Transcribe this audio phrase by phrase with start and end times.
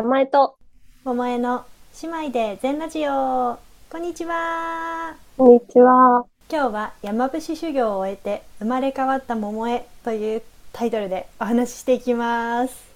[0.00, 0.54] 玉江と、
[1.02, 1.64] 桃江の
[2.04, 3.58] 姉妹で全ラジオ。
[3.90, 5.16] こんにちは。
[5.36, 6.24] こんにちは。
[6.48, 10.42] 今日は山伏修行を終えて生まれ変わった桃江という
[10.72, 12.88] タイトルでお話ししていきます。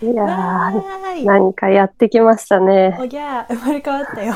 [0.00, 1.24] いやわー、ーい。
[1.26, 2.96] 何かやってきましたね。
[2.98, 4.32] おぎゃー生まれ変わったよ。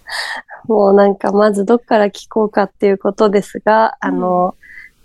[0.68, 4.54] もうなんかまずどっから聞こうかっていうことですが、あの、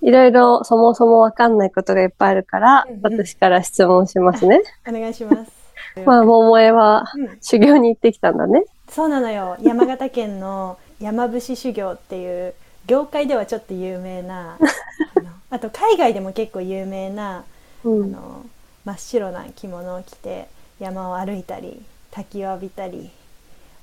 [0.02, 3.00] いろいろそもそもわかんないことがいっぱいあるから、うんうん。
[3.02, 4.62] 私から質問しますね。
[4.86, 5.63] お願いします
[6.06, 7.38] まあ、桃江はうん。
[7.42, 8.66] 修行に行ってきたんだね。
[8.90, 9.58] そうなのよ。
[9.62, 12.54] 山形県の山伏修行っていう
[12.86, 14.58] 業界ではちょっと有名な
[15.50, 17.44] あと海外でも結構有名な
[17.84, 18.04] うん。
[18.04, 18.46] あの
[18.86, 20.48] 真っ白な着物を着て
[20.80, 21.82] 山を歩いたり
[22.12, 23.10] 滝を浴びたり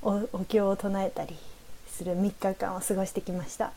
[0.03, 1.37] おお経を唱えたり
[1.89, 3.73] する3日間を過ごしてきました。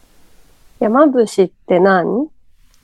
[0.80, 2.28] 山伏って何？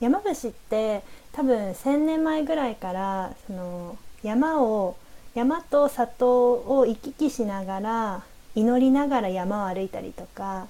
[0.00, 4.96] 山伏って多分1,000年前ぐらいからその山を
[5.34, 8.22] 山と里を行き来しながら
[8.54, 10.66] 祈りながら山を歩いたりとか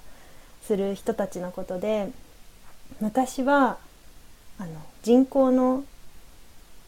[0.63, 2.11] する人たちのことで
[3.01, 3.79] 昔は
[4.59, 4.71] あの
[5.03, 5.85] 人口の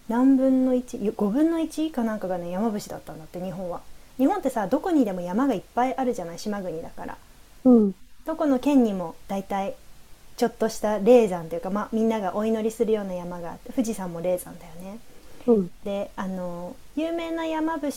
[0.09, 3.81] 何分の15分の1かなんかがね山伏だったんだって日本は。
[4.19, 7.17] 日本ってさどこにでも山がいっぱいあるじゃない島国だから。
[7.65, 7.95] うん。
[8.27, 9.75] どこの県にも大体
[10.37, 14.99] ちょっとした霊山というか、まあ、みんながお祈りするような山があって富士山も霊山だよね。
[15.85, 17.89] であの有名な山伏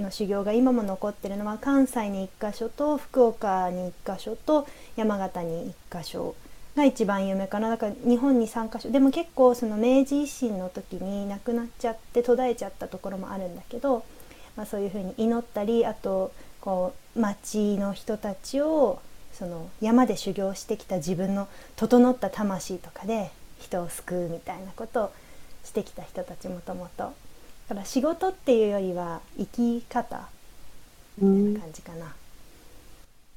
[0.00, 6.34] の修行が今も残ってるのは関西に1箇所と福岡に1箇所と山形に1箇所
[6.76, 7.68] が一番有名かな。
[7.68, 8.90] だから日本に3箇所。
[8.90, 14.04] でも結構その明治維新の時に亡くなっちゃって途絶えちゃったところもあるんだけど、
[14.56, 19.00] まあ、そういうふうに祈ったりあとこう町の人たちを
[19.32, 25.12] その山で修行してきた自分の整った魂とかで人を救うみたいなことを
[25.70, 27.04] してきた人たちもともと。
[27.68, 30.28] だから仕事っていうよりは生き方
[31.18, 32.16] うみたいなん感じかな、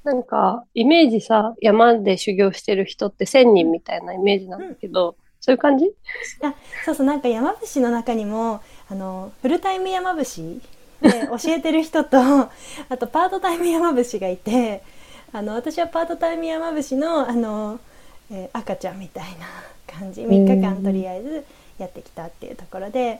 [0.03, 5.85] なんか、イメージさ、山で修行してる人って1000人みたいなイメージなんだけど、そういう感じ？
[6.43, 6.53] あ
[6.85, 10.61] そうそうなんか山伏の中にもあのフルタイム山伏
[11.01, 12.17] で教えてる人と
[12.89, 14.83] あとパートタイム山伏がいて
[15.31, 17.79] あの私はパートタイム山伏のあの、
[18.31, 19.47] えー赤ちゃんみたいな
[19.87, 20.23] 感じ。
[20.25, 21.45] 3日間とりあえず
[21.77, 23.19] やってきたっていうところで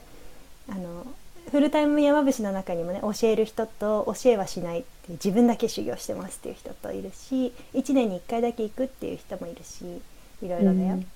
[0.70, 1.06] あの
[1.52, 10.02] フルタイム山伏の中にもね教える人と教えはしないっていう自分だけ修行してますっていう人といるし1年に1回だけ行くっていう人もいるし
[10.42, 10.76] いろいろだよ。
[10.76, 11.08] うん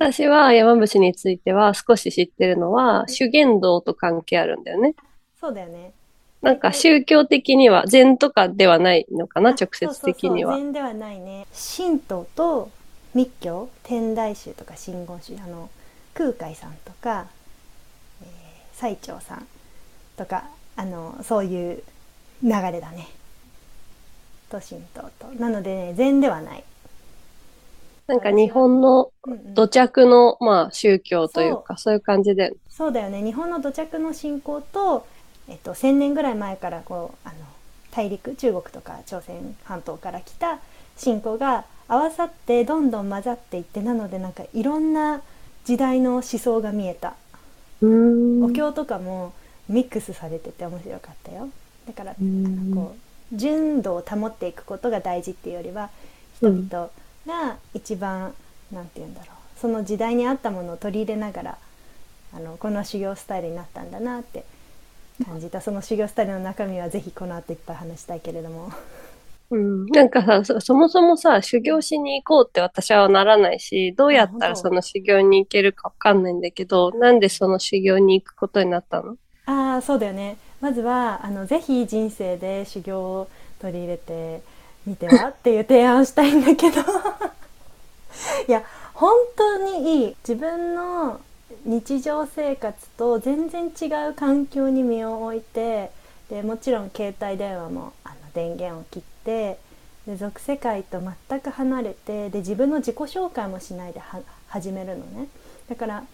[0.00, 4.94] 私は山伏については少し知ってるのは、修験道と関係あるんだよね。
[5.38, 5.92] そうだよね
[6.40, 10.54] なんか宗教的には禅とかではないのかな、あ直接的には。
[10.54, 11.46] そうそうそう禅ではないね
[11.76, 12.70] 神道と
[13.14, 15.68] 密教天台宗とか真言宗あの
[16.14, 17.28] 空海さんとか、
[18.22, 18.28] えー
[18.72, 19.46] 最澄さん
[20.16, 20.44] とか
[20.76, 21.84] あのそういう
[22.42, 23.08] 流れだね。
[24.50, 26.64] と神道となのでね禅ではない、
[28.08, 29.40] なんか日本のうんうん。
[29.54, 31.94] 土着の、まあ、宗教というか、そう。
[31.94, 32.52] いう感じで。
[32.68, 33.22] そうだよね。
[33.22, 35.06] 日本の土着の信仰と、
[35.48, 37.36] えっと、1,000年ぐらい前からこうあの
[37.90, 40.60] 大陸中国とか朝鮮半島から来た
[40.96, 45.22] 信仰が合わさってどんどん混ざっていってなのでなんかいろんな
[45.64, 47.14] 時代の思想が見えた。
[47.82, 49.32] お経とかも
[49.68, 51.48] ミックスされてて面白かったよ。
[51.86, 52.14] だから、
[52.74, 52.94] こ
[53.32, 55.90] う純度を保っていくことが大事っていうよりは
[56.36, 56.90] 人々
[57.26, 58.34] が一番、
[58.72, 59.58] なんて言うんだろう。
[59.60, 61.58] その時代に合ったものを取り入れながら
[62.34, 64.44] あのこの修行スタイルになったんだなって
[65.24, 65.60] 感じた。
[65.60, 68.72] その修行スタイルの中身はぜひこの後いっぱい話したいけれども
[69.50, 79.16] うん、なんかさそ、そもそもさ、修行しに行こうって私はならないし、どうやったらその修行に行けるかわかんないんだけど、なんでその修行に行くことになったの？
[79.46, 80.36] ああそうだよね。
[80.60, 83.28] まずはあのぜひ人生で修行を
[83.60, 84.42] 取り入れて
[84.86, 85.28] みては？
[85.28, 86.80] っていう提案をしたいんだけど。
[88.46, 88.62] いや
[88.94, 90.16] 本当にいい。
[90.22, 91.20] 自分の
[91.64, 95.90] 日常生活と全然違う環境に身を置いて
[96.28, 99.58] でもちろん携帯電話もあの電源を切って
[100.06, 105.28] で俗世界と全く離れてで自分の自己紹介もしないでは始めるのね。
[105.68, 106.04] だから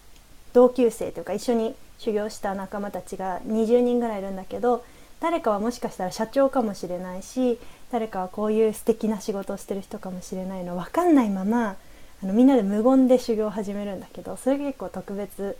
[0.53, 4.83] 同級生というか一緒に修行した仲間たちが20人ぐらいいるんだけど
[5.19, 7.59] 誰かはもしかしたら社長かもしれないし
[7.91, 11.75] 誰かはこういう素敵な仕事をしてる人かもしれないの分かんないまま
[12.23, 15.57] あのみんなで無言で修行を始めるんだけどそれが結構特別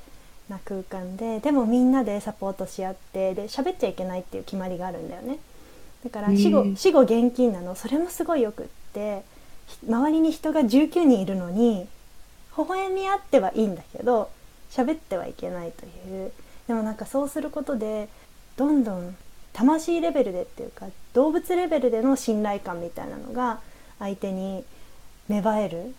[0.50, 5.40] な空間ででもみんなでサポートし合ってで喋っちゃいけないっていう決まりがあるんだよね。
[6.10, 7.76] だから死後死後現金なの。
[7.76, 9.24] それもすごいよくって
[9.68, 11.88] ひ周りに人が19人いるのに
[12.58, 14.30] 微笑み合ってはいいんだけど
[14.72, 16.32] 喋ってはいけないという。
[16.68, 18.08] でもなんかそうすることで
[18.56, 19.16] どんどん
[19.54, 23.60] 魂レベルでっていうか動物レベルでの信頼感みたいなのが
[24.00, 24.64] 相手に
[25.28, 25.94] 芽生える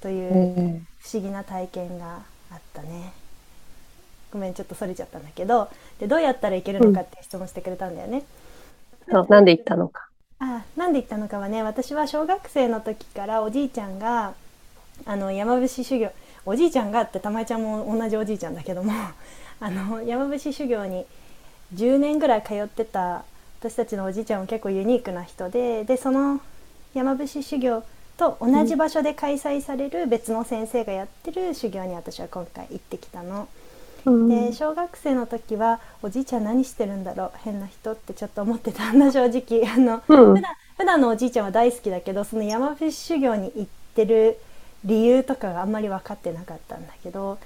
[0.00, 2.22] という不思議な体験が
[2.52, 3.12] あったね。
[4.32, 5.68] ごめんちょっとそれちゃったんだけど。
[6.00, 8.24] でどうやったらいけるのかって質問してくれたんだよね。
[9.10, 10.08] そうなんで行ったのか。
[10.38, 14.34] あなんで行ったのかはね私は小学生の時からおじいちゃんが
[15.06, 16.10] あの山伏修行
[16.44, 18.92] おじいちゃんがってたまちゃんも同じおじいちゃんだけども
[19.60, 21.06] あの山伏修行に
[21.74, 23.24] 10年ぐらい通ってた
[23.60, 26.40] 私たちのおじいちゃんも結構ユニークな人ででその
[26.92, 27.82] 山伏修行
[28.16, 33.48] と同じ場所で開催される別の先生がやってる修行に私は今回行ってきたの。
[34.04, 39.64] で小学生の時はおじいちゃん何してるんだろう変な人ってちょっと思ってたんだ正直。
[39.70, 44.38] あの、うん、普段普段のおじいちゃんは大好きだけどその山伏修行に行ってる
[44.84, 47.38] 理由とかがあんまり分かってなかったんだけど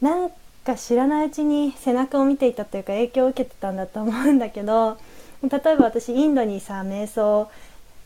[0.00, 0.30] なん
[0.64, 4.96] か知らないうちに背中を見ていたというか影響を受けてたんだと思うんだけど
[5.42, 7.50] 例えば私インドにさ瞑想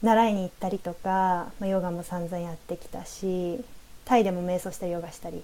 [0.02, 3.62] 習いに行ったりとか、まあ、ヨガも散々やってきたし
[4.04, 5.42] タイでも瞑想したりヨガしたり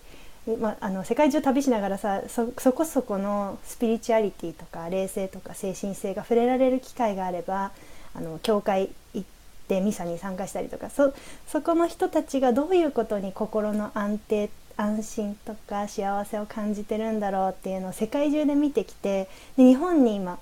[0.60, 7.72] まあ、あの世界中旅しながらさそこそこのスピリチュアリティとか霊性とか精神性が触れられる機会があれば
[8.14, 9.26] あの教会行っ
[9.68, 11.14] てミサに参加したりとかそ
[11.46, 20.38] そこの人たちがどういうことに心の安定安心とか幸せを感じてるんだろうっていうのを世界中で見てきてで日本に今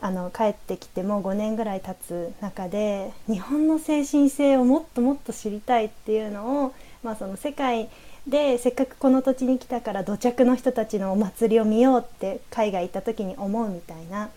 [0.00, 7.88] あの帰ってきてもう5年ぐらい経つ中で日本の精神性をもっともっと知りたいっていうのを、まあ、その世界
[8.26, 14.30] でせっかくこの土地に来たから土着の人たちのお祭りを見ようって海外行った時に思うみたいな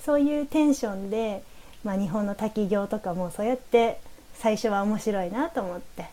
[0.00, 1.42] そういうテンションで、
[1.84, 4.00] まあ、日本の滝行とかもそうやって
[4.34, 6.06] 最初は面白いなと思って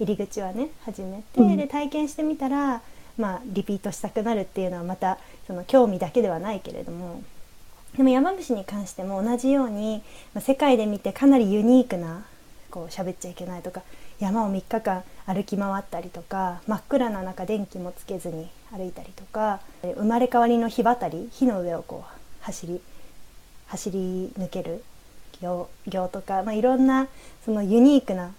[0.00, 2.82] 入り口はね始めて、うん、で体験してみたら、
[3.16, 7.22] まあ、リピートしたくなるっていうのはまたその興味だけではないけれども
[7.96, 10.02] でも山伏に関しても同じように、
[10.34, 12.24] まあ、世界で見てかなりユニークな
[12.70, 13.82] こう喋っちゃいけないとか
[14.20, 22.80] 山を3日間歩き回ったりとか真っ暗な中電気もつけずに歩いたりとか生まれ変わりの火渡り火の上をこう走り
[23.68, 24.84] 走り抜ける
[25.40, 27.08] 行行とか、まあ、いろんな
[27.44, 28.32] そのユニークな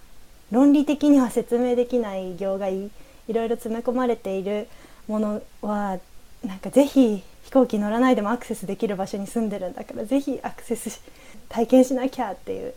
[0.52, 2.92] 論理的には説明できない行がい
[3.28, 4.68] いろいろ詰め込まれている
[5.08, 6.00] ものは
[6.44, 11.02] なんかぜひ飛行機乗らないでもアクセスできる場所に住んでるんだからぜひアクセス
[11.50, 12.74] 体験しなきゃっていう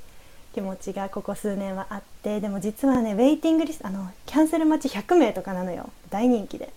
[0.54, 5.90] 気持ちがここ数年はあってでも実はねウェイティングリストあのキャンセル待ち100名とかなのよ。
[6.10, 6.72] 大人気で。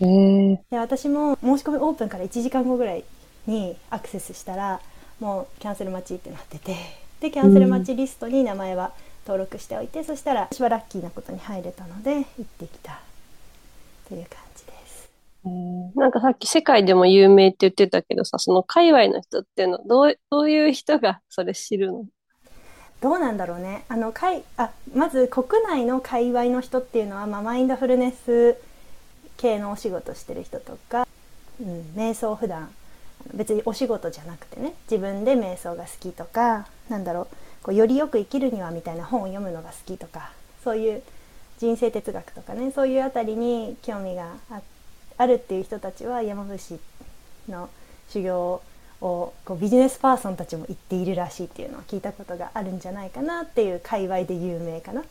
[0.00, 3.04] で私も申し込みオープンから1時間後ぐらい
[3.46, 4.80] にアクセスしたら
[5.20, 6.76] もうキャンセル待ちってなってて。
[7.20, 8.92] でキャンセル待ちリストに名前は
[9.26, 13.00] 登録しておいて、そしたら私はラッキーなことに入れたので行ってきた。
[14.08, 15.08] という感じです。
[15.94, 22.04] なんかさっき世界でも有名って言ってたけどさその界隈の人っていうのはどうどういう人がそれ知るの？
[23.04, 23.84] どうなんだろうね。
[23.88, 28.56] あのかいあまず国内の界隈の人っていうのは、まあ、マインドフルネス
[29.36, 31.06] 系のお仕事してる人とか、
[31.60, 32.70] うん、瞑想普段
[33.34, 40.32] 別にお仕事じゃなくてね自分で瞑想が好きとかなんだろうこうよりよく生きるにはみたいな本を読むのが好きとか
[40.64, 41.02] そういう
[41.58, 44.32] 人生哲学とかねそういうあたりに興味が
[45.18, 46.80] あるっていう人たちは山伏
[47.50, 47.68] の
[48.08, 48.62] 修行を
[49.04, 55.02] をこうビジネスパーソンたちも言っているらしいっていうのを聞いたことがあるんじゃないかなっていう界隈で有名かな。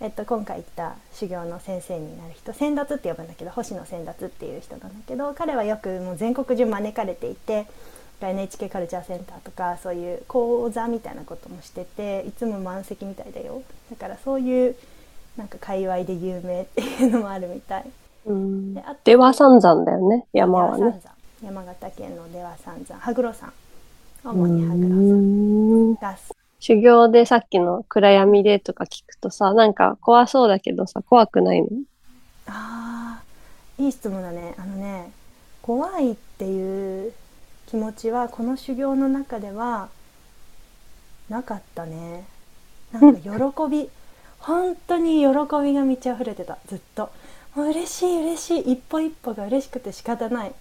[0.00, 7.66] えっと、今回行った修行の先生になる人先達って呼ぶんだけど星野先達っていう人なんだけど彼はよくもう全国中招かれていて
[8.20, 14.76] NHK カルチャーセンターとかそういう講座みたいなこともしてていつも満席みたいだよだからそういう
[15.36, 17.84] なんか界隈で有名っていうのもあるみたい。
[18.26, 21.00] うんで出羽三山だよね山はね。
[21.44, 23.52] 山形県の出羽三山羽黒山
[24.24, 26.18] 主に羽黒山が
[26.60, 31.68] 修行でさっきの暗闇でとか聞くとさなんか怖そうだけどさ怖くないの？
[32.46, 33.20] あ
[33.78, 34.54] いい質問だね。
[34.56, 35.10] あのね
[35.62, 37.12] 怖いっていう
[37.66, 39.88] 気持ちはこの修行の中では
[41.28, 42.24] なかったね。
[42.92, 43.90] なんか喜び。
[44.38, 45.28] 本当に喜
[45.62, 46.58] びが満ち溢れてた。
[46.66, 47.10] ずっと。
[47.54, 48.72] もう嬉しい嬉しい。
[48.72, 50.52] 一歩一歩が嬉しくて仕方ない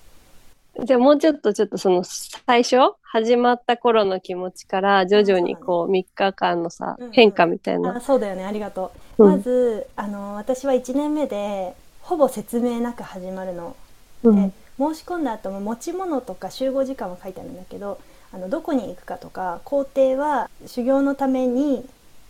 [0.81, 7.97] じゃあもうちょっとちょっとその最初始まった頃の気持ちから徐々にこう3日間のさ、うんうん、変化みたいな。
[7.97, 9.23] あそうだよねありがとう。
[9.23, 13.75] うん、まずあの私は1年目でほぼ説明なく始まるの。
[14.23, 17.99] うん、で申し込んだ後も持ち物とか集合時間は書いてあるんだけど
[18.31, 21.85] あのどこに行くかとか工程は修行のために、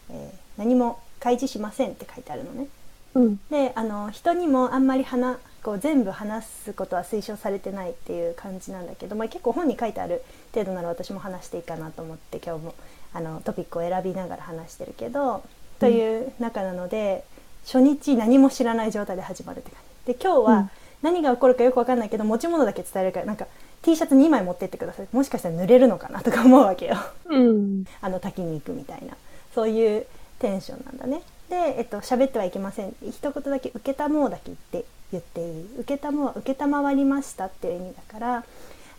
[0.10, 2.68] えー、何も開示しませんって書いてあるのね。
[3.16, 10.22] うん、であの人にもあんまり話こう全部話すことは推奨されてないっていう感じなんだけど、まあ、結構本に書いてある
[10.54, 12.76] 程度なら私も話していいかなと思って今日も
[13.14, 15.44] あのトピックを選びながら話してるけど、
[15.80, 17.24] という中なので
[17.66, 20.14] 初日何も知らない状態で始まるって感じ。
[20.14, 20.70] で今日は
[21.02, 23.48] 何が起こるかよく分かんないけど持ち物だけ伝えるからなんか
[23.84, 25.08] T シャツ2枚持ってってください。
[25.12, 26.96] もしかしたら濡れるのかなとか思うわけよ。
[27.26, 27.84] うん。
[28.02, 29.16] あの滝に行くみたいな。
[29.54, 30.06] そういう
[30.40, 31.22] テンションなんだね。
[31.50, 32.96] で、えっと喋ってはいけません。
[33.02, 38.44] 一言だけ「受けたもう」だけ言って言っていい受けたも受けたまわりましたっていう意味だから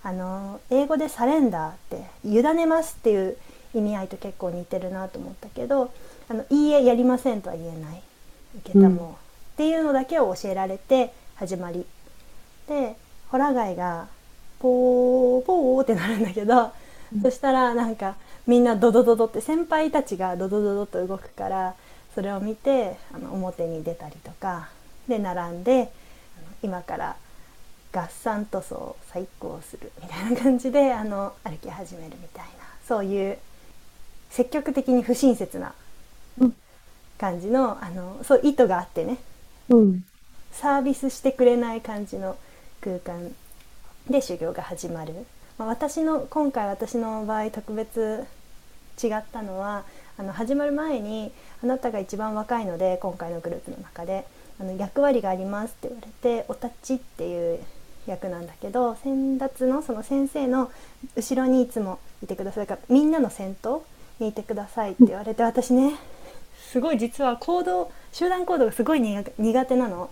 [0.02, 3.37] あの英語で「サレンダー」って「委ねます」っていう
[3.75, 5.90] 意味合いと結構似てるなと思ったけど
[6.28, 8.02] 「あのいいえやりません」とは言えない
[8.59, 9.16] 「受けたも」
[9.54, 11.87] っていうのだけを教えられて始まり。
[12.68, 12.97] で
[13.28, 14.06] ホラ貝が
[14.59, 16.73] ポーポーってなるんだけど、
[17.21, 18.14] そしたらなんか
[18.47, 21.75] みんなドドドドって先輩たちがドドドドと動くから
[22.14, 24.68] それを見てあの表に出たりとか
[25.09, 25.90] で並んで
[26.64, 27.16] 今から
[27.92, 32.50] 合算塗装を再興するみたいな感じで あの歩き始めるみたいな
[32.88, 33.38] そういう
[34.30, 35.75] 積極的に不親切な
[36.40, 36.56] うん。
[37.18, 39.18] 感じのあのそう意図があってね。
[39.68, 40.04] うん。
[40.52, 42.37] サービスしてくれない感じの
[42.80, 43.33] 空間
[44.09, 45.14] で修行が始まる、
[45.59, 48.25] まあ、私の今回私の場合特別
[49.02, 49.85] 違ったのは
[50.16, 54.26] あの始まる前に「あなたが一番若いので今回のグループの中で
[54.61, 57.61] あの役割があります」って言われて「お立ち」っていう
[58.06, 60.70] 役なんだけど先達のその先生の
[61.16, 63.84] 後ろにいつもいてくださいからみんなの先頭
[64.18, 65.94] にいてくださいって言われて私ね
[66.70, 70.11] すごい実は行動集団行動がすごい苦手なの。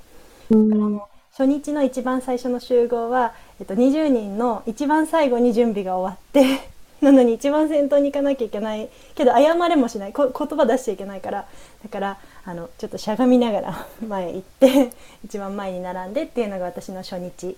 [0.50, 1.12] う。
[1.32, 6.68] 初日の一番最初の集合は、えっと、20人の一番最後に準備が終わって
[7.00, 11.46] なのに一番先頭に行かなきゃいけないけど謝れもしないこ言葉出しちゃいけないから
[11.82, 14.92] だからあのちょっとしゃがみながら 前行って
[15.24, 17.56] 一番前に並んでっていうのが私の初日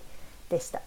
[0.49, 0.81] でした。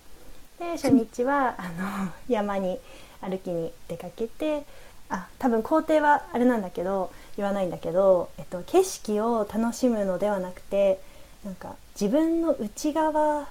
[0.58, 1.68] で初日はあ
[2.06, 2.78] の山に
[3.20, 4.64] 歩きに出かけて
[5.08, 11.00] あ多分工程はあれなんだけど言わないんだけど、えっと、景色を楽しむのではなくて
[11.44, 13.48] なんか自分の内側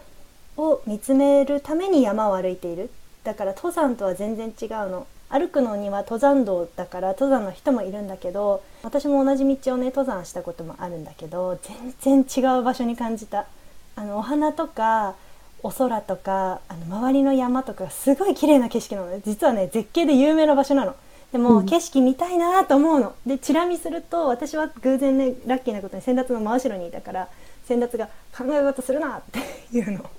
[0.57, 2.89] を見つめるために山を歩いている
[3.23, 11.59] だから登山とは全然違うの歩くのには登山道だから登山の人もいるんだけど私も同じ道をね登山したこともあるんだけど
[12.01, 13.45] 全然違う場所に感じた。
[13.95, 15.15] あのお花とか
[15.63, 19.21] お空とかあの周りの山とかすごい綺麗な景色なのね。
[19.25, 20.95] 実はね絶景で有名な場所なの。
[21.31, 21.65] でも、うん。
[21.65, 23.15] 景色見たいなと思うの。
[23.25, 27.27] でチラ見すると私は偶然ねラッキーなことに先達の真後ろにいたから
[27.65, 28.07] 先達が
[28.37, 29.39] 考え事するなって
[29.73, 30.09] 言うの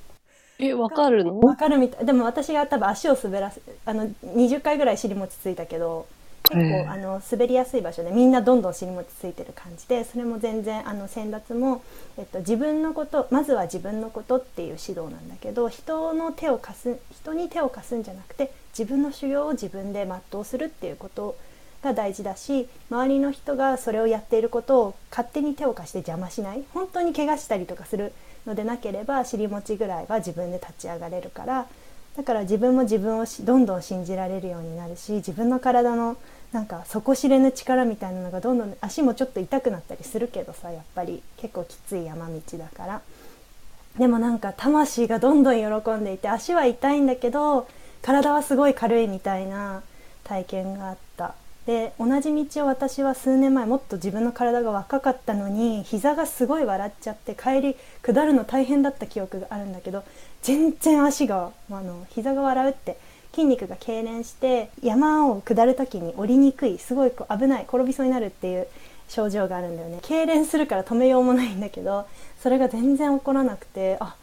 [0.61, 1.39] え、わかるの？
[1.41, 2.07] わかるみたい。
[2.07, 6.07] でも私が多分足を滑らせあの20回ぐらい尻餅ついたけど
[6.51, 11.83] 結構あの滑りやすい場所でみんなどんどん尻餅ついてる感じでそれも全然あの先達も、
[12.17, 21.37] えっと、自分のことまずは自分のことっていう指導なんだけど人の手を貸す人に手を貸すんじゃなくて自分の修行を自分で全うするっていうこと
[21.83, 26.65] が大事だし周りの人がそれをやっていることを勝手に手を貸して邪魔しない。
[26.73, 28.13] 本当に怪我したりとかする
[28.49, 31.67] のでなければ尻餅ぐらいは自分で立ち上がれるから
[32.17, 36.17] だから自分も自分をどんどん信じられるようになるし自分の体の
[36.53, 41.23] なんか底知れぬ力みたいなのがどんどん足もちょっと痛くなったりするけどさやっぱり。
[41.37, 43.01] 結構きつい山道だから。
[43.99, 47.67] でもなんか魂がどんどん喜んでいて足は痛いんだけど
[48.01, 49.83] 体はすごい軽いみたいな
[50.25, 51.35] 体験があった。
[51.69, 60.03] で同じ道を私は数年前もっと自分の体が若かったのに膝がすごい笑っちゃって帰り下るの大変だった記憶があるんだけど
[60.41, 62.97] 全然足があの膝が笑うって
[63.33, 68.67] 筋肉が痙攣して山を下る時に降りにくいすごいこう危ない転びそうになるっていう
[69.11, 69.99] 症状があるんだよね。
[70.01, 72.07] 痙攣するから止めようもないんだけど
[72.43, 74.17] それが全然起こらなくてあ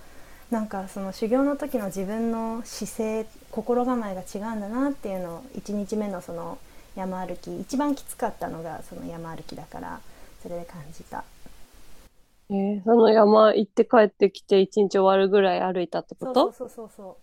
[0.49, 6.57] なんかその修行の時の自分の姿勢心構えが違うんだなっていうのを1日目のその
[6.95, 9.99] 山歩き一番きつかったのがその山歩きだから
[10.41, 11.23] それで感じた。
[12.49, 16.33] えーその山行って帰ってきて一日終わるぐらい歩いたってこと？
[16.33, 17.17] そうそうそうそ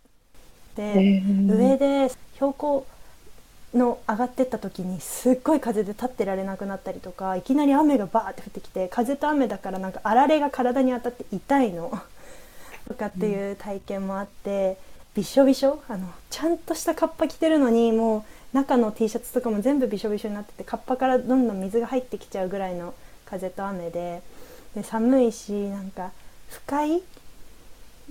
[0.74, 1.56] うで、えー。
[1.56, 2.86] 上で標高
[3.72, 11.90] の上がってった時にすっごい風で立ってられなくなったりとかいきなり雨がバーって降ってきて風と雨だからなんかあられが体に当たって痛いの。
[12.88, 14.76] とかっていう体験もあって、
[15.14, 15.80] びしょびしょ？
[15.88, 18.22] あのちゃんとしたカッパ着てるのにもう
[18.52, 22.94] 中の T シャツとかも全部びしょびしょになっててカッパからどんどん水が入ってきちゃうぐらいの
[23.26, 24.22] 風と雨で
[24.74, 26.12] で寒いしなんか
[26.48, 27.02] 不快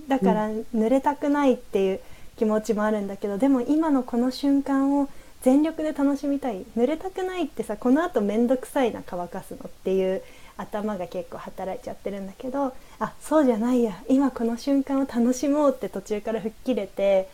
[0.08, 2.00] だから濡れたくないっていう
[2.36, 5.08] 気持ちもあるんだけどでも今のこの瞬間を
[5.42, 6.64] 全力で楽しみたい。
[6.76, 10.22] 濡れたくないってさこのあと面倒くさいな乾かすのっていう
[10.56, 14.00] 頭が結構働いちゃってるんだけどあそうじゃないや。
[14.08, 17.28] 今この瞬間を楽しもうって途中から吹っ切れて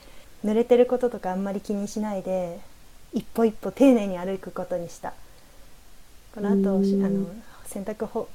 [0.45, 2.61] 濡れてることとかあんまり気にしないで
[3.19, 5.13] 一歩一歩丁寧に歩くことにした。
[6.33, 7.27] この後あの
[7.67, 8.29] 洗濯ほ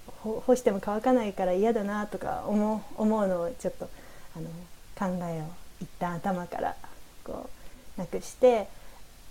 [0.46, 3.90] 干しても乾かないから嫌だなとか思う思うのをちょっと
[4.36, 4.50] あの
[4.98, 5.46] 考えを
[5.82, 6.76] 一旦頭から
[7.24, 7.50] こ
[7.98, 8.68] うなくして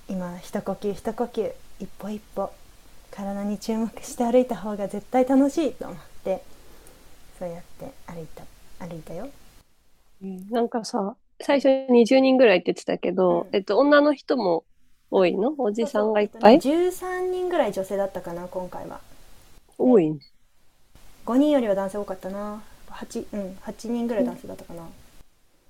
[0.09, 2.51] 今一呼吸一呼吸一歩一歩
[3.11, 6.43] 体に注目して歩いた方が絶対楽しいと思って
[7.39, 9.29] そうやって歩いた歩いたよ。
[10.51, 14.65] なんかさ最初20人ぐらいって言ってたけど、うん、えっと、女の人も
[15.13, 15.55] 多いの？
[15.59, 16.61] おじさんがいっぱい？
[16.61, 18.99] そうそう、13人ぐらい女性だったかな今回は。
[19.79, 20.19] 多いね。
[21.27, 22.63] 5人よりは男性多かったな。
[22.89, 24.89] 8, うん、8人ぐらい男性だったかな、うん、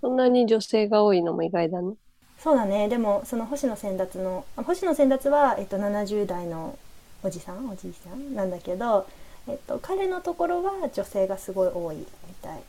[0.00, 1.94] そんなに女性が多いのも意外だね。
[2.38, 2.88] そうだね。
[2.88, 6.78] でもその星野先達の星野先達は、えっと、70代の
[7.22, 7.68] おじさん？
[7.68, 8.34] おじいさん？
[8.34, 9.06] なんだけど、
[9.48, 12.06] えっと、彼のところは女性がすごい多いみ
[12.40, 12.62] たい。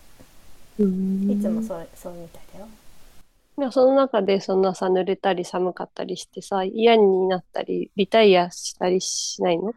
[0.79, 2.67] いつもそうそうみたいだよ
[3.57, 9.73] でもその中でそんなさ濡れたり寒かったりしてさ嫌になったりリタイアしたりしないの？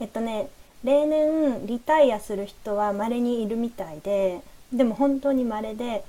[0.00, 0.48] えっとね
[0.84, 4.40] 例年リタイアする人は稀にいるみたいで
[4.72, 6.04] でも本当に稀で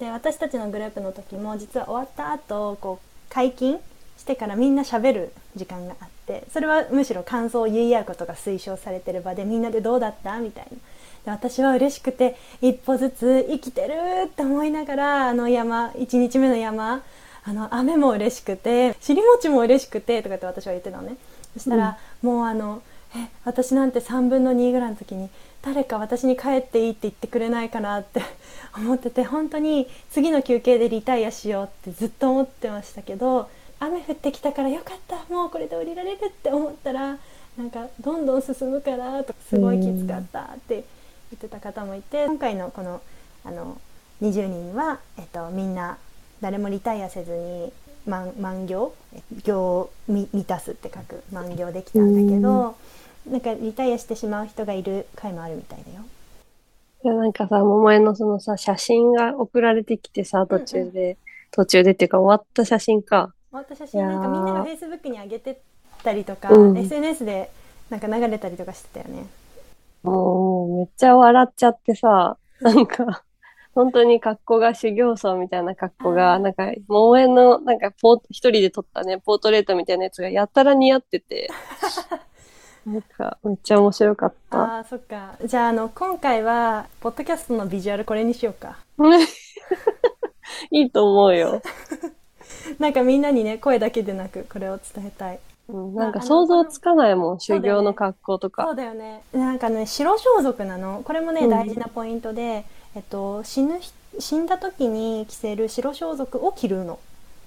[0.00, 3.78] で私たちのグループの時も実は終わった後こう解禁
[4.18, 10.38] してからみんなしゃべる時間があってそれはむしろ感想を言い合うことが推奨されてる場でみんなでどうだった？
[10.38, 10.78] みたいな。
[11.24, 13.94] で私は嬉しくて一歩ずつ生きてる
[14.26, 17.02] って思いながらあの山1日目の山
[17.44, 21.16] あの雨も嬉しくて尻餅も嬉しくてとかって私は言ってたのね。
[21.54, 22.82] そしたら、うん、もうあの
[23.14, 25.28] え私なんて3分の2ぐらいの時に
[25.60, 28.22] 誰か私に帰っていいって言ってくれないかなって
[28.74, 33.48] 思ってて本当に次の休憩でリタイアしようってずっと思ってましたけど
[33.78, 37.18] 雨降ってきたからよかったもうこれで降りられるって思ったら
[37.58, 40.84] なんかどんどん進むからとすごいきつかったって
[41.32, 43.02] 言ってた方もいて今回のこの
[43.44, 43.80] あの
[44.22, 45.98] 20人は、えっと、みんな
[46.40, 47.72] 誰もリタイアせずに
[48.06, 48.94] 満満行
[49.44, 52.76] 行を満たすって書く満行できたんだけど。
[53.28, 56.02] なんかリタイアしてしまう人がいる回もあるみたいだよ。
[57.04, 61.16] いや、なんかさ、桃江のそのさ、写真が送られてきてさ、途中で、うんうん、
[61.50, 63.32] 途中でっていうか終わった写真か。
[63.50, 65.60] 終わった写真、なんかみんながフェイスブックに上げて
[66.02, 67.50] たりとか、うん、SNS で
[67.90, 69.26] なんか流れたりとかしてたよね。
[70.02, 73.24] もう、めっちゃ笑っちゃってさ、なんか、
[73.74, 81.48] 本当に格好が修行僧みたいな格好が、なんか、桃江の、なんかポー、一人で撮ったね、ポートレートみたいなやつがやたら似合ってて、
[82.84, 84.58] なんか、めっちゃ面白かった。
[84.58, 85.36] ああ、そっか。
[85.44, 88.78] じゃあ、あの、今回は、ポッドキャストのビジュアルこれにしようか。
[90.70, 91.62] いいと思うよ。
[92.78, 95.38] なんかみんなにね、声だけでなく、これを伝えたい。
[95.68, 98.64] うん、なんか想像つかないもん、修行の格好とか。
[98.64, 99.22] そうだよね。
[99.32, 101.02] なんかね、白装束なの。
[101.04, 103.80] これもね、大事なポイントで、えっと、死ぬ、
[104.18, 106.98] 死んだ時に着せる白装束を着るの。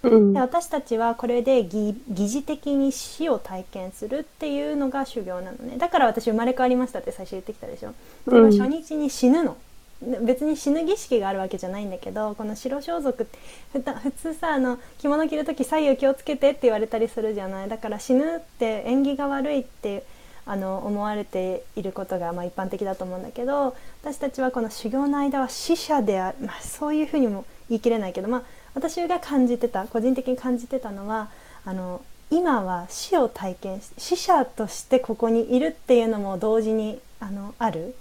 [0.10, 7.94] うん、で私たちはこれで疑似的に死を体験するっていうのが修行なのねだから私生まれ変わりましたって最初言ってきたでしょ、
[8.28, 9.58] うん、初日に死ぬの
[10.02, 13.26] 別に死ぬ儀式があるわけじゃないんだけどこの白装束って
[13.74, 17.70] 普通さあの着物着る時左右気をつけてって言われたりするじゃない？
[17.70, 20.04] だから死ぬって縁起が悪いって
[20.46, 28.44] あの思われていることがまあ一般的だと思うんだけど私たちはこの修行の間は死者である、まあ、そういうふうにも言い切れないけどまあ
[28.76, 31.30] 私が感じてた個人的に感じてたのは
[31.64, 37.96] あの今は死を体験し死者としてここにいるっていうのも同時にあのある。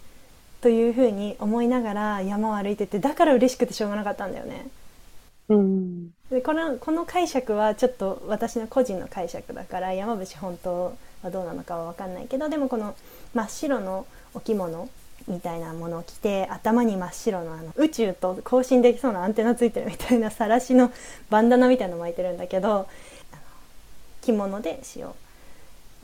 [0.64, 4.66] というふうに思いながら山を歩いててだから嬉しくてしょうがなかったんだよね。
[5.50, 12.96] うん、でこのこの解釈はちょっと私の個人の解釈だから山伏本当はどうなのかは分かんないけどでもこの
[13.34, 14.88] 真っ白のお着物
[15.28, 20.90] みたいなものを着て頭に真っ白のあの宇宙と交信できそうなアンテナついてるみたいなさらしの
[21.28, 22.88] バンダナみたいなの巻いてるんだけど
[24.22, 25.14] 着物で死を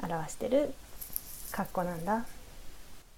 [0.03, 0.75] 表してる
[1.51, 2.27] 格好なんだ。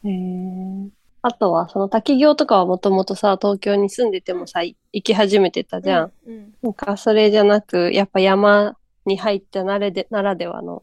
[0.05, 1.02] へえ。
[1.23, 6.13] あとは、その滝行とかはもともとさ、東京に住んでてもさ、行き始めてたじゃん。
[6.27, 10.83] うんうん、なんか、それじゃなく、やっぱ山に入ったなれでならではの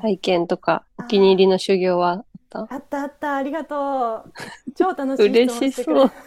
[0.00, 2.60] 体験とか、うん、お気に入りの修行はった？
[2.60, 4.32] あったあったありがとう。
[4.76, 6.10] 超楽しい嬉しそう。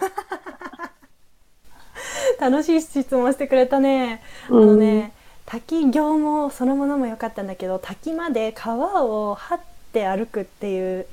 [2.40, 5.14] 楽しい質問してくれたね、うん、あのね
[5.46, 9.60] 滝行もそのものも良かったんだけど滝まで川を張っ
[9.94, 11.08] て歩くっていう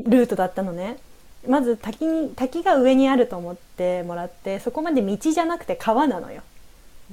[0.00, 0.98] ルートだったのね
[1.46, 6.42] まず滝に滝が上にあると思ってもらってそこまで道じゃなくて川なのよ。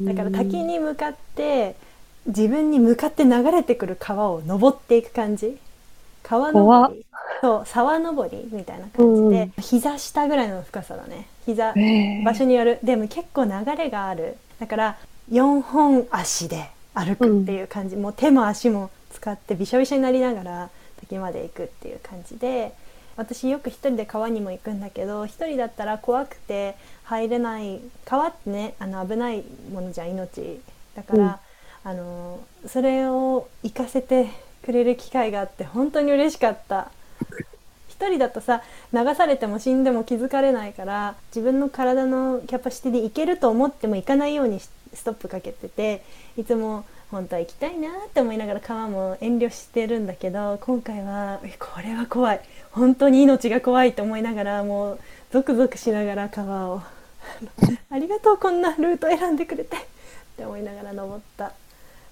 [0.01, 1.75] だから滝に向かって
[2.25, 5.57] 自分に向かって流れてくる川を登っていく感じ。
[6.23, 7.05] 川登り。
[7.41, 9.61] そう沢登りみたいな感じで、うん。
[9.61, 11.27] 膝下ぐらいの深さだね。
[11.45, 12.23] 膝え。
[12.23, 12.79] 場所による。
[12.83, 14.37] でも結構流れがある。
[14.59, 14.97] だから
[15.31, 22.73] 4本足で歩くっていう感じ、もう手も足も使ってびしょびしょになりながら滝まで行くっていう感じで
[23.17, 30.59] 私よく一人で川にも行くんだけど一人だったら怖くて入れない川ってねあの危ないものじゃん命
[30.95, 31.39] だから、
[31.83, 34.29] あのそれを行かせて
[34.63, 36.89] くれる機会があって本当に嬉しかった。
[37.95, 46.03] 一人だとさ流されても死んでも気づかれないから自分の体のキャパシティで行けると思っても行かないようにしストップかけてて
[46.37, 52.41] いつも本当は行きたいなって思いながら川も遠慮してるんだけど今回はこれは怖い
[52.71, 54.99] 本当に命が怖いと思いながらもう
[55.31, 56.81] ゾクゾクしながら川を
[57.89, 59.79] ありがとうこんなルート選んでくれてっ
[60.37, 61.53] て思いながら登った。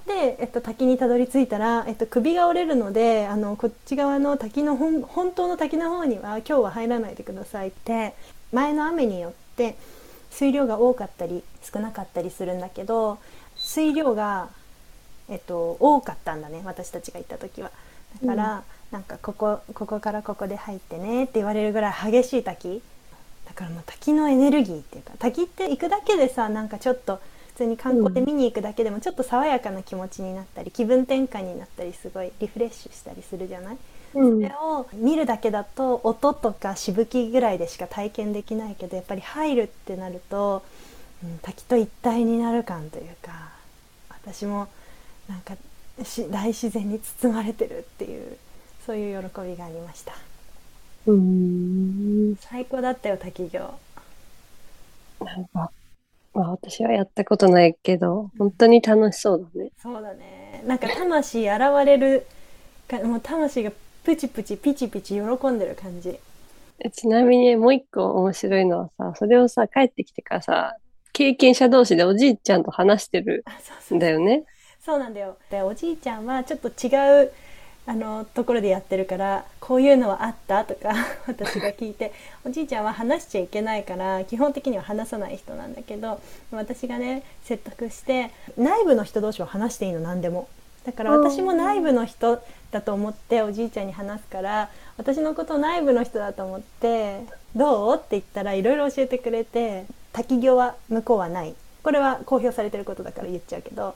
[0.06, 8.14] で、えっと、滝にたどり着いたら、えっと、首が折れるのであのこっち側の滝の本本当の滝の方には今日は入らないでくださいって
[8.52, 9.78] 前の雨によって
[10.30, 13.18] 水量が多かったり少なかったりするんだけど
[13.56, 14.50] 水量が、
[15.30, 17.72] えっと、多かったんだね私たちが行った時は。
[18.22, 22.82] だから、なんかここここからここで入ってねって言われるぐらい激しい滝。
[23.48, 33.78] だからもう滝のエネルギーっていうか滝って行くだけでさなんかちょっと普通に観光で見に行くだけでもちょっと爽やかな気持ちになったり気分転換になったりすごいリフレッシュしたりするじゃない？
[34.16, 34.42] うん。
[34.42, 40.64] それを見るだけだと音とかしぶきぐらいでしか体験できないけどやっぱり入るってなると、
[41.24, 43.32] うん、滝と一体になる感というか
[44.10, 44.68] 私も
[45.30, 45.56] なんか
[46.04, 48.38] し大自然に包まれてるっていう
[48.86, 50.14] そういう喜びがありました
[51.06, 52.36] うーん。
[52.42, 53.80] 最高だったよ滝行
[55.20, 55.72] なんか、
[56.34, 59.70] まあ私はやったことないけど、本当に楽しそうだね。
[59.82, 62.26] そうだねなんか魂現れる
[62.88, 63.72] かもう魂が
[64.04, 66.18] プチプチピチピチ喜んでる感じ
[66.80, 70.76] えちなみにもう一個面白いのはさ、それをさ、帰ってきてからさ、
[71.14, 73.46] 経験者同士でおじいちゃんと話してる
[73.94, 74.44] んだよね。
[74.86, 75.38] そうなんだよ。
[75.50, 77.32] でおじいちゃんはちょっと違う
[77.86, 80.64] あのところでやってるからこういうのはあった？
[80.66, 80.94] とか
[81.28, 82.14] 私が聞いて
[82.46, 86.20] おじいちゃんは話しちゃいけないから基本的には話さない人なんだけど
[86.52, 90.00] 私がね説得して内部の人同士は話していいの？
[90.02, 90.48] 何でも。
[90.86, 92.42] だから私も内部の人
[92.72, 97.22] だと思っておじいちゃんに話すから私のことを内部の人だと思って
[97.56, 101.56] 「どう?」って言ったらいろいろ教えてくれて滝行は向こうはない。
[101.84, 103.94] これは公表されてることだから言っちゃうけど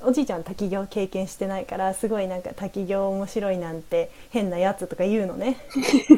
[0.00, 5.56] おじいちゃんは滝行経験してないからすごいなんか滝行面白いなんて変なやつとか言うのね。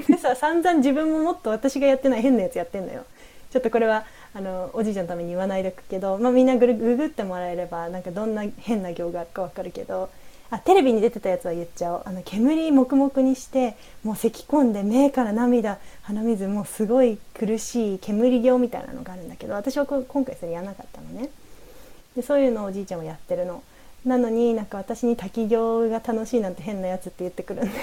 [0.09, 3.05] で さ散々自分ももっと私がやってない変なやつやってんのよ。
[3.51, 10.09] ちょっとこれはあのおじいちゃんのために言わないでおくけど、まあ、みんなグルググってもらえればなんかどんな変な行があるか分かるけど
[10.51, 12.03] あテレビに出てたやつは言っちゃおう。
[12.05, 21.31] あの煙黙々にしてもう咳込んで目から涙鼻水もうすごい苦しい煙行みたいなのがあるんだけど私はこ今回それやらなかったのね。
[22.15, 23.63] でそういうのをおじいちゃんはやってるの
[24.05, 27.77] なのになんか私に滝行が楽しいなんて変なやつって言ってくるんだよ。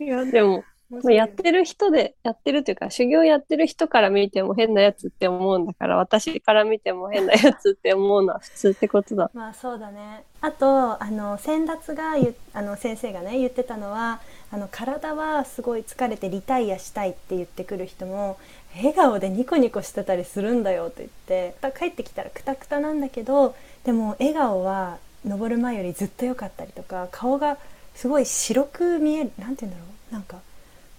[0.00, 9.30] いや、でも、まあやってる人で、やってるっていうか、修行やってる人から見ても変なやつって思うんだから、私から見ても変なやつって思うのは普通ってことだ。
[9.34, 10.24] まあそうだね。
[10.40, 12.14] あとあの先達が
[12.54, 14.20] あの先生がね言ってたのは
[14.52, 18.38] あの体はすごい疲れてリタイアしたいって言ってくる人も
[18.76, 23.56] 笑顔でニコニコしてたりするんだよって言って帰ってきたらクタクタなんだけど
[23.88, 27.56] でも笑顔は登る前よりずっと良かったりとか顔が
[27.94, 30.12] すごい白く見えるなんて言うんだろう。
[30.12, 30.40] なんか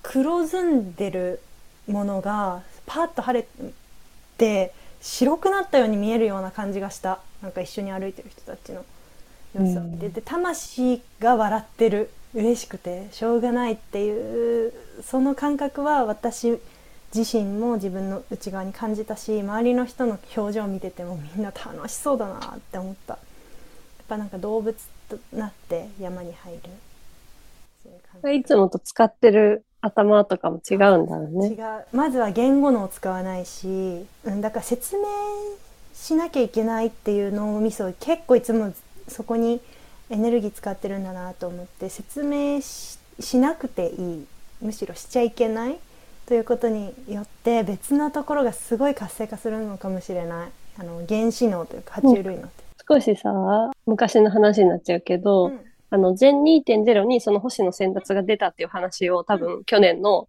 [0.01, 1.39] 黒ずんでる
[1.87, 3.47] ものがパーッと晴れ
[4.39, 7.19] て白くなったように見えるような感じがした。
[7.43, 8.83] なんか一緒に歩いてる人たちの。
[9.53, 12.09] 様子を見て、で魂が笑ってる。
[12.33, 14.73] 嬉しくてしょうがないっていう
[15.03, 16.59] その感覚は私
[17.15, 23.13] 自身も自分の内側に感じたし周りの人の表情を見ててもみんな楽しそうだなって思った。
[23.13, 23.21] やっ
[24.07, 24.75] ぱなんか動物
[25.09, 26.59] となって山に入る。
[28.21, 31.63] そういういつもと使ってる頭とかも違うんだろう違ね。
[31.91, 35.05] うまずは言語のを使わないし、うん、だから説明
[35.93, 38.73] しなきゃいけないっていう脳みそ結構いつも
[39.07, 39.61] そこに
[40.09, 44.27] エネルギー使ってるんだなと思って説明ししなくていい。
[44.61, 45.79] むしろしちゃいけない
[46.29, 50.49] ということによって別のところがすごい活性化するのかもしれない。
[50.77, 52.63] あの原子脳というか爬虫類脳って。
[52.87, 53.33] 少しさ、
[53.87, 55.59] 昔の話になっちゃうけど、うん。
[55.89, 60.27] あの、全2.0にその星野先達が出たっていう話を多分去年の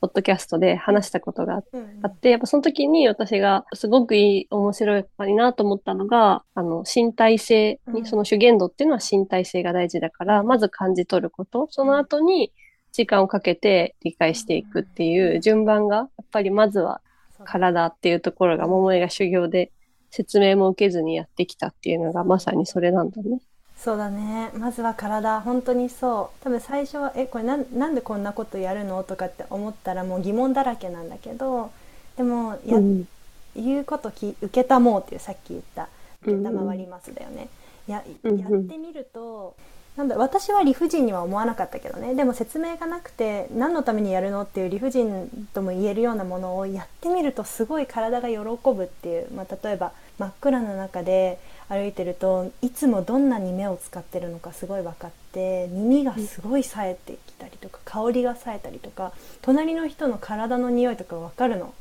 [0.00, 2.30] ポッドキャストで話したことがあっうんうん。
[2.30, 8.06] やっぱその時に私がすごくいい、面白いなと思ったのが、あの、身体性に、うん。
[8.06, 12.52] その主言度っていうのは身体性が大事だから、まず感じ取ること、その後に、
[12.92, 17.00] 時間をかけて理解していくっていう順番が、やっぱりまずは
[17.44, 19.70] 体っていうところが桃江が修行で
[20.10, 23.40] 説明も受けずにやってきたっていうのがまさにそれなんだね。
[23.76, 31.72] そうだねまずは体本当にそう多分最初は「えこれななんでこんなことやるの?」とかって思ったらもう疑問だらけなんだけど
[32.16, 33.08] でもや、うん、
[33.56, 35.88] 言うことき受けたもうっていうさっき言った
[36.22, 37.48] 「受けたまわります」だよね。
[37.88, 38.32] ややっ
[38.68, 39.56] てみると
[39.96, 42.14] なんだ私は理不尽には思わなかったけどね。
[42.14, 61.74] でも説明がなくて何のためにやるのっていう理不尽とも言えるようなものをやってみるとすごい体が喜ぶっていう、まあ、例えば真っ暗な中で歩いてるといつもどんなに目を使ってるのかすごい分かって耳がすごい冴えてきたりとか香りが冴えたりとか隣の人の体の匂いとか分かるの。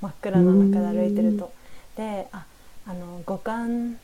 [0.00, 1.52] 真っ暗な中で歩いてると。
[1.96, 2.44] であ
[2.86, 3.98] あの五感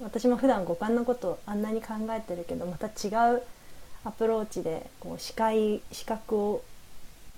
[0.00, 3.42] 私も普段五感のことあんなに考えてるけどまた違う
[4.04, 6.62] アプローチでこう視界視覚を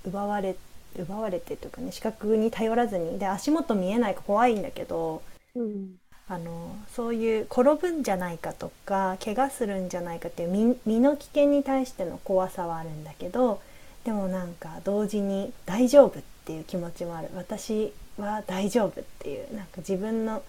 [0.05, 0.57] 奪われ
[0.99, 3.19] 奪われてというかね視覚に頼らずに。
[3.19, 5.23] で足元見えないか怖いんだけど、
[5.55, 5.95] うん、
[6.29, 13.61] あのそういう転ぶんじゃないかとか怪我するんじゃないかっていう身の危険に対しての怖さはあるんだけど
[14.05, 17.29] でもなんか同時に大丈夫っていう気持ちもある。
[17.35, 20.43] 私は大丈夫っていうなんか自分の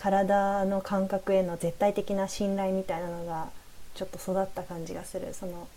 [0.00, 3.50] 体の感覚への絶対的な信頼みたいなのが
[3.94, 5.68] ちょっと育った感じがするその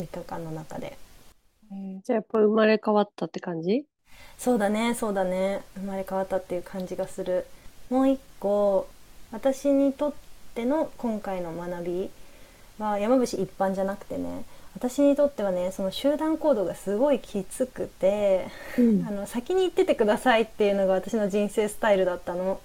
[0.00, 0.98] 3日間の中で、
[1.70, 3.84] えー、じゃあやっぱ生まれ変わったって感じ？
[4.38, 5.62] そうだねそうだね。
[5.76, 7.46] 生まれ変わったっていう感じがする。
[7.90, 8.88] もう一個
[9.30, 10.12] 私にとっ
[10.54, 12.10] ての今回の学び
[12.78, 22.60] は山伏一般じゃなくてね私にとってはねその集団行動がすごいきつくて、うん、あの先に行っててくださいっていうのが私の人生スタイルだったの。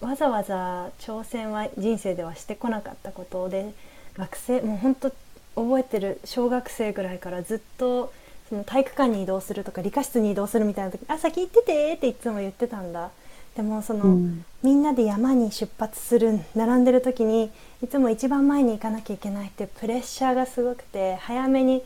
[0.00, 3.72] わざわざ挑戦は人生ではしてこなかったことで
[4.16, 5.12] 学生もうほんと
[5.54, 8.12] 覚えてる小学生ぐらいからずっと
[8.48, 13.10] その体育館に移動するとか理科室に移動するみたいな時「あ先行ってて」っていつも言ってたんだ。
[13.56, 17.50] でもその、うん、みんなで山に出発する並んでる時に
[17.82, 21.82] いつも一番前に行かなきゃいけないってプレッシャーがすごくて早めに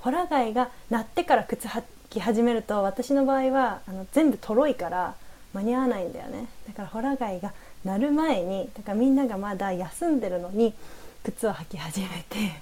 [0.00, 5.14] ホラ貝が鳴ってから靴履き始めると私の場合はあの全部とろいから
[5.54, 6.46] 間に合わないんだよね。
[6.66, 7.52] だからホラ貝が
[7.84, 10.74] 鳴る前にだからみんながまだ休んでるのに
[11.22, 12.60] 靴を履き始めて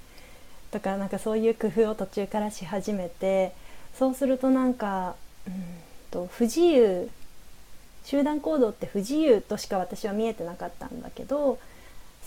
[0.71, 3.53] とかなんかそういう工夫を途中からし始めて
[3.99, 5.15] そうするとなんか
[5.47, 5.55] うん
[6.11, 7.11] と不自由
[8.05, 11.59] 集団行動って不自由としか私は見えてなかったんだけど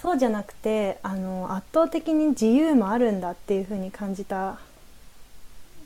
[0.01, 4.59] そうじゃなくてあの圧倒的に自由もあるんだっていう風に感じた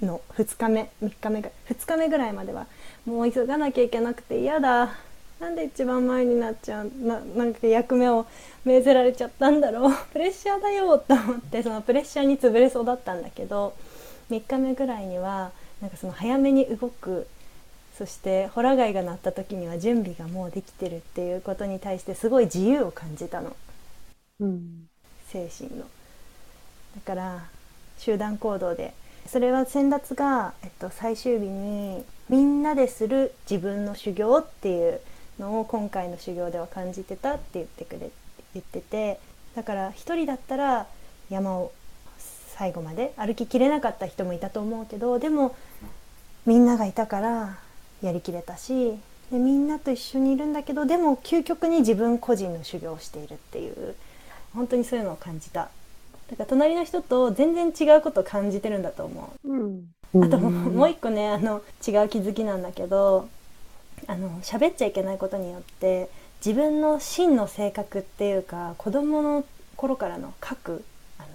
[0.02, 0.22] の。
[0.36, 2.68] 2日目3日目が2日目ぐらいまでは
[3.10, 4.96] もう急がなきゃいけなくて嫌だ。
[5.40, 8.26] なんで一番前になっちゃうななんか役目を
[8.66, 9.94] 命ぜられちゃったんだろう。
[10.12, 13.74] プレッシャーだよと思ってそのプレッシャーに潰れそうだったんだけど
[14.30, 17.26] 3日目ぐらいにはなんかその早めに動く
[17.98, 23.56] そしてホラ貝が鳴った時には準備がもうできてるっていうことに対してすごい自由を感じたの、
[24.42, 24.88] うん、
[25.30, 25.86] 精神の。
[26.96, 27.46] だから
[27.98, 28.94] 集団行動で。
[29.26, 35.02] それは先達が、えっと、最終日にみんなでする自分の修行っていう
[35.40, 38.12] のを今回の修行では感じてたって言ってくれ
[38.54, 39.20] 言ってて
[39.56, 40.86] だから一人だったら
[41.30, 41.72] 山を
[42.18, 45.56] 最後まで歩ききれなかった人もいたと思うけどでも
[46.46, 47.58] みんながいたから
[48.02, 48.98] やりきれたし
[49.32, 53.96] でみんなと一緒にいるんだけどでも究極に自分個人の修行をしているっていう
[54.54, 55.70] 本当にそういうのを感じた。
[56.30, 59.50] だから隣の人と全然違うことを感じてるんだと思う、
[60.14, 63.28] うん、あともう一個ねあの違う気づきなんだけど
[64.08, 66.10] あの喋っちゃいけないことによって
[66.46, 69.44] 自分の真の性格っていうか子供の
[69.76, 70.84] 頃からの核
[71.18, 71.28] あの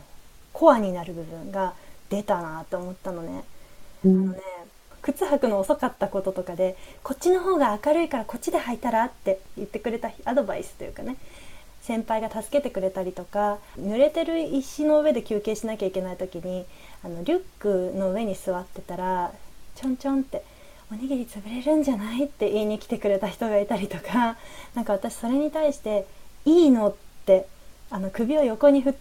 [0.53, 1.75] コアになる部分が
[2.09, 3.45] 出たなと思ったのね。
[4.05, 4.41] うん、あのね
[5.03, 11.17] 靴履くの遅かったこととかでこっちの方が明るいからこっちで履いたらって言ってくれたアドバイスというかね
[11.85, 16.65] 先輩が助けてくれたりとか濡れてる石の上で休憩しなきゃいけない時に
[17.05, 19.33] あのリュックの上に座ってたら
[19.77, 20.43] ちょんちょんって
[20.91, 24.39] 「おにぎり潰れるんじゃない?」って言いに来てくれた人がいたりとか
[24.75, 26.07] 何か私それに対して
[26.47, 26.95] 「いいの?」っ
[27.27, 27.47] て
[27.91, 28.95] あの首を横に振っ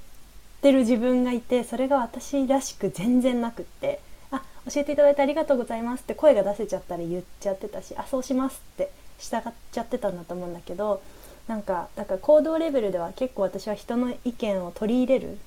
[0.61, 9.41] てる自分がいてそれが私らしく全然なくってあ教えていただいてありがとうございますって声が出せちゃったら言っちゃってたしあそうしますって従っ
[9.71, 11.01] ちゃってたんだと思うんだけど
[11.47, 15.37] なんかだから行動レベルでは結構私は人の意見を取り入れる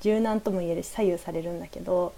[0.00, 2.12] 柔軟とも言えるし左右されるんだけど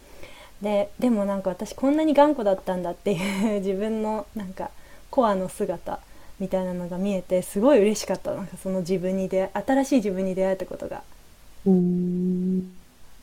[0.63, 4.71] ででもなんか私こんなに頑固だったんだっていう 自分のなんか
[5.11, 6.01] コアの姿
[6.41, 8.33] みたいなのが見えてすごい嬉しかった。
[8.33, 11.03] なんかその自分に出新しい自分に出会えたことが。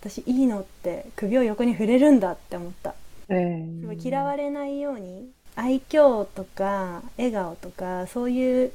[0.01, 2.93] 私いいのって首を横に触れるんだって思った。
[3.29, 8.71] えー嫌われないように愛嬌とか笑顔とかそういう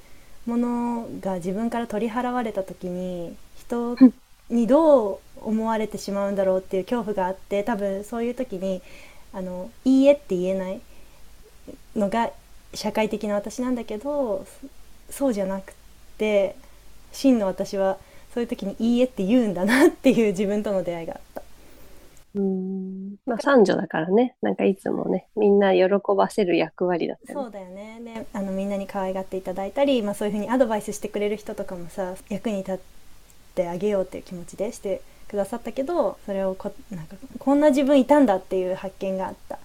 [0.50, 3.96] ものが自分から取り払われた時に人
[4.48, 8.82] にどう思われてしまうんだろうっていう恐怖があって多分そういう時に
[9.32, 10.80] あの「いいえ」って言えない
[11.94, 12.30] のが
[12.74, 14.44] 社会的な私なんだけど
[15.08, 15.72] そそうじゃなく
[16.18, 16.56] て
[17.12, 17.98] 真の私は
[18.34, 21.49] そういう時に「いいえ」って言うんだなっていう自分との出会いがあった。
[22.34, 23.16] うん。
[23.26, 24.36] まあ、三女だからね。
[24.42, 27.44] なんかいつもね、みんな喜ばせる役割だったよね。
[27.44, 32.78] そうだよねであのみんなに可愛がっていただいたり、まあ、そういうふうにアドバイスしてくれる人とかもさ役に立っ
[33.54, 39.58] てあげようっていう気持ちでしてくださったけどそれをこなんかこんな自分いたんだっていう発見があった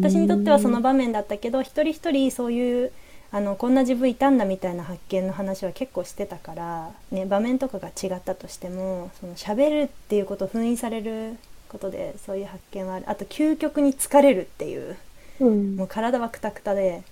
[0.00, 2.92] 私にとってはその場面だったけど一人一人そういう
[3.32, 11.38] あのこんな自分いたんだみたいな発見の話は結構してたから、ね、場面とかが違ったとしてもその喋るっていうことを封印される
[11.72, 13.10] ことでそういう発見はある。
[13.10, 14.96] あと究極に疲れるっていう
[15.40, 15.76] うん。
[15.76, 17.02] もう体はクタクタで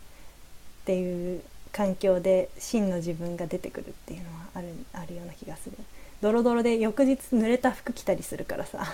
[0.82, 1.42] っていう
[1.72, 5.76] 環境で真の自分が出てくるっていうのはあるあるような気がする。
[6.20, 8.86] ドロドロで翌日濡れた服着たりするからさ。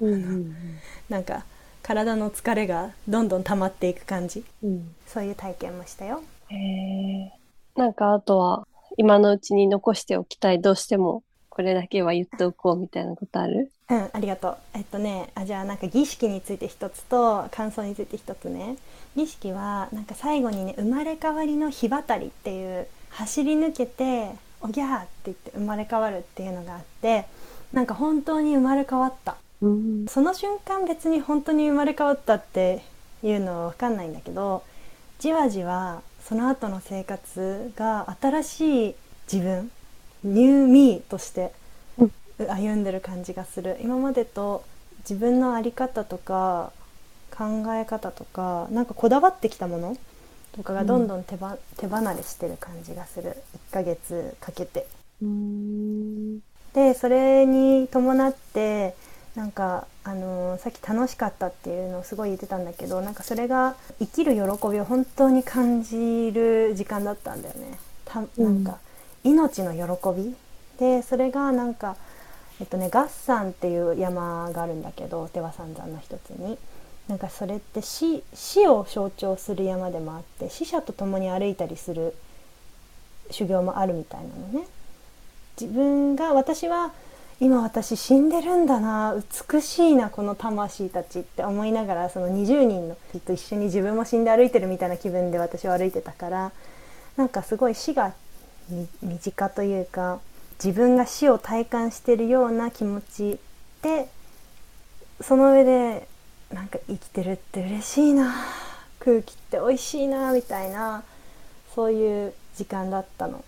[0.00, 0.56] うんうん
[1.10, 1.44] なんか
[1.82, 4.44] 体の疲れがどんどん溜まっていく感じ。
[4.62, 4.94] うん。
[5.06, 6.22] そういう体験もしたよ。
[6.48, 7.32] へえ。
[7.76, 13.72] なんかあとは、今のうちに残しておきたい、どうしても、これだけは言っておこうみたいなことある？
[13.90, 14.56] うんありがとう。
[14.74, 18.76] えっとねあじゃあなんか儀式について一つと感想について一つね。
[19.16, 27.26] 儀式はなんか最後にね生まれ変わりの日渡りっていう走り抜けておぎゃーって言って生まれ変わるっていうのがあって
[27.72, 29.36] なんか本当に生まれ変わった。
[29.60, 30.06] うん。
[30.08, 32.82] その瞬間別に本当に生まれ変わったって
[33.22, 34.62] いうのは分かんないんだけど
[35.18, 38.94] じわじわその後の生活が新しい
[39.30, 39.70] 自分
[40.22, 41.50] ニューミーとしてうん
[42.46, 44.64] 歩んでる感じがする今までと
[45.08, 46.72] 自分の在り方とか
[47.30, 49.96] 考え方とかなんかこだわってきたもの
[50.52, 53.36] とかがどんどん手ば、手離れしてる感じがする
[53.70, 54.86] 1ヶ月かけて。
[55.22, 56.38] うん。
[56.74, 58.94] でそれに伴って
[59.36, 67.78] なんか、あのーさっき楽しかったっていうのをすごい言ってたんだけどなんかそれが生きる喜びを本当に感じる時間だったんだよね。
[68.04, 68.78] たなんか、
[69.22, 70.34] 命の喜び
[70.78, 71.96] でそれがなんか、
[72.60, 76.58] えっとね、ガッサンっていう山があるんだけど手羽三山の一つに。
[77.08, 82.14] なんかそれって死死を象徴する山でもあって死者と共に歩いたりする
[83.32, 84.68] 修行もあるみたいなのね。
[85.60, 86.92] 自分が私は
[87.40, 89.16] 今私死んでるんだな
[89.52, 96.52] 美しいなこの魂たちって思いながらその20人の人と一緒に自分も死んで歩いてるみたいな気分で私は歩いてたから
[97.16, 98.12] なんかすごい死が
[99.02, 100.20] 身近というか
[100.62, 103.38] 自分が死を体感してるような気持ち
[103.82, 104.08] で
[105.22, 106.06] その上で
[106.52, 108.34] なんか生きてるって嬉しいな
[108.98, 111.02] 空気って美味しいなみたいな
[111.74, 113.44] そういう時間だったの。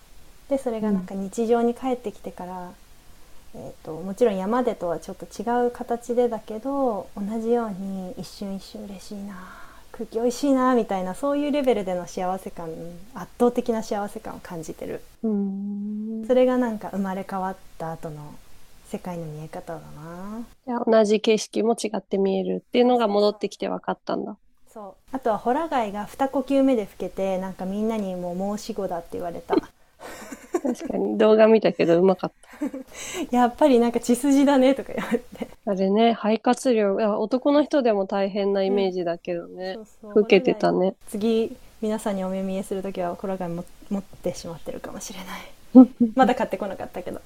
[0.48, 2.70] でそれがなんか日常に帰ってきてから、
[3.54, 9.61] えー、ともちろん山でとはちょっと違う形でだけど同じように一瞬一瞬嬉しいな
[9.92, 12.68] 空気美味しいなみたいなそういうレベルでの幸せ感
[13.14, 16.24] 圧倒的な幸せ感を感じてるうん。
[16.26, 18.34] それがなんか生まれ変わった後の
[18.86, 19.80] 世界の見え方だ
[20.66, 24.36] な同じ景色も違って見えるっていうのが戻ってきて分かったんだ。
[24.72, 29.54] そうあとはホラ貝が二呼吸目で吹けてなんかみんなにもう申し子だって言われた
[30.62, 31.18] 確かに。
[31.18, 32.66] 動画見たけどうまかった。
[33.36, 35.48] やっぱりなんか血筋だねとか言われて。
[35.64, 39.74] あれね、肺活量、男の人でも大変なイメージだけどね。
[39.74, 40.14] そうそう。
[40.20, 40.94] 老けてたね。
[41.08, 45.88] 次皆さんにお目見えする時はホラ貝も持ってしまってるかもしれない。
[46.14, 47.20] まだ買ってこなかったけど。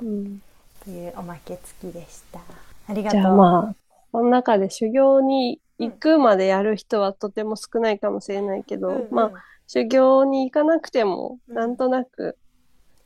[0.00, 0.42] うん。
[0.84, 2.40] というおまけ付きでした。
[2.88, 3.20] ありがとう。
[3.20, 3.74] じゃあまあ、
[4.10, 9.08] この中で修行に行くまでやる人はとても少ないかもしれないけど、うんうん。
[9.12, 9.32] まあ、
[9.68, 11.54] 修行に行かなくても、うん。
[11.54, 12.36] なんとなく、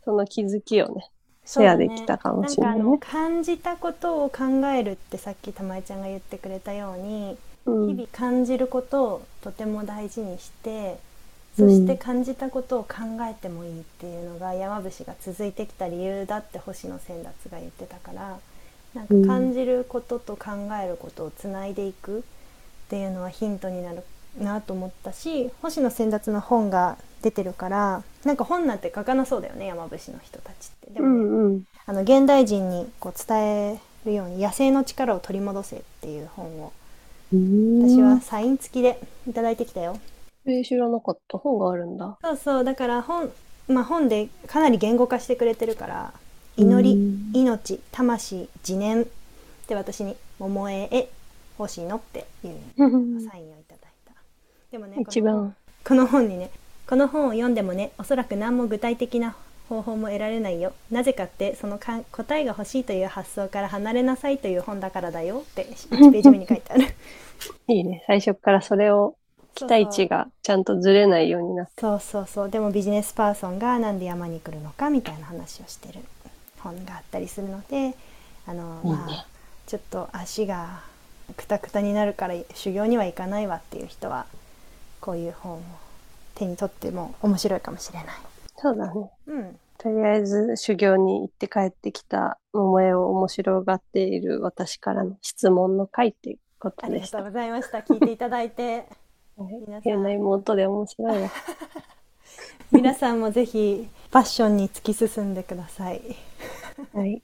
[0.05, 1.11] その気づきをね、
[1.45, 2.99] シェアできたかもしれないんかあのね。
[2.99, 7.37] 感じたことを考えるってさっき玉井ちゃんが言ってくれたように、
[7.67, 7.87] うん。
[7.89, 10.99] 日々感じることをとても大事にして
[11.57, 12.95] そして感じたことを考
[13.31, 18.39] えてもいいっていうのが山伏が続いてきた理由だって星野先達が言ってたから
[18.95, 20.53] なんか感じることと考
[20.83, 22.23] えることをつないでいくっ
[22.89, 24.05] ていうのはヒントになる
[24.39, 30.91] なと思ったし星野先達の本が出てるからなんか本なんて書かなそうだよね山伏の人たちって。
[30.93, 31.65] でうもねんうん。
[31.87, 36.73] あの現代人にこう伝えるように「野生の力を取り戻せ」っていう本を
[37.81, 39.99] 私はサイン付きでいただいてきたよ。
[40.47, 41.39] えー知らなかった。
[41.39, 42.19] 本があるんだ。
[42.23, 43.31] そうそうだから本,、
[43.69, 46.13] まあ、本でかなり言語化してくれてるから
[46.57, 49.07] 祈りうん命魂自念
[49.69, 51.09] で私に「桃江へ
[51.59, 52.53] 欲しいの?」っていう
[53.21, 53.54] サインを
[54.75, 55.55] でもね一番。
[55.87, 56.51] この本にね
[56.89, 59.37] この本を読んでもねおそらく何も具体的な
[59.69, 60.73] 方法も得られないよ。
[60.91, 65.45] なぜかってそのか答えが欲しいという発想から離れなさいという本だからだよ。
[65.49, 66.87] って1ページ目に書いてある。
[67.69, 68.03] いいね。
[68.09, 69.15] 最初からそれを
[69.55, 71.73] 期待値がちゃんとずれないようになって。
[71.81, 72.51] そうそうそう。
[72.51, 76.01] でもビジネスパーソンがなんで山に来るのかみたいな話をしてる。
[76.59, 77.95] 本があったりするので
[78.47, 79.27] あのまあ
[79.67, 80.81] ちょっと足が
[81.37, 84.27] クタクタになるから修行には行かないわっていう人は
[85.05, 85.61] こういう本を
[86.35, 88.09] 手に取っても面白いかもしれない。
[88.57, 89.11] そうだね。
[89.27, 97.19] うん、とりあえず修行に行って帰ってきた桃江を面白がっている私からの質問の回っていうことでした。
[97.19, 97.79] ありがとうございました。
[97.81, 98.87] 聞いていただいて
[99.37, 101.31] はい皆さん変な妹で面白いわ。
[102.73, 106.01] 皆さんもぜひファッションに突き進んでください。
[106.95, 107.23] はい。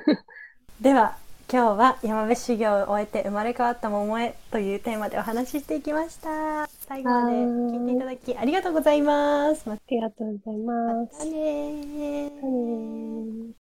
[0.80, 1.18] では
[1.52, 6.66] 今日は山伏修行を終えて生まれ変わった桃江というテーマでお話ししていきました。
[6.88, 9.68] 最後まで聞いていただきありがとうございます。
[9.68, 11.18] まありがとうございます。
[11.18, 13.61] たねーまたねー